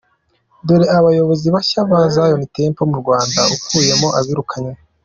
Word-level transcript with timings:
Dore 0.65 0.85
abayobozi 0.97 1.47
bashya 1.55 1.81
ba 1.89 1.99
Zion 2.13 2.41
Temple 2.55 2.87
mu 2.89 2.97
Rwanda 3.01 3.41
ukuyemo 3.55 4.07
abirukanywe. 4.19 4.73